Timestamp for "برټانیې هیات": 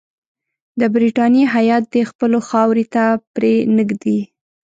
0.93-1.83